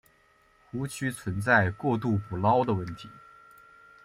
[0.65, 3.07] 湖区存在过度捕捞的问题。